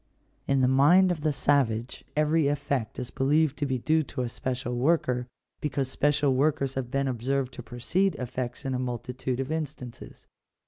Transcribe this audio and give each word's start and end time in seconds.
In 0.47 0.61
the 0.61 0.67
mind 0.67 1.11
of 1.11 1.21
the 1.21 1.31
savage 1.31 2.03
every 2.15 2.47
effect 2.47 2.97
is 2.97 3.11
believed 3.11 3.55
to 3.59 3.67
be 3.67 3.77
due 3.77 4.01
to 4.01 4.23
a 4.23 4.29
special 4.29 4.75
worker, 4.75 5.27
because 5.59 5.91
special 5.91 6.33
workers 6.33 6.73
have 6.73 6.89
been 6.89 7.07
observed 7.07 7.53
to 7.53 7.61
precede 7.61 8.15
effects 8.15 8.65
in 8.65 8.73
a 8.73 8.79
multitude 8.79 9.39
of 9.39 9.51
instances. 9.51 10.25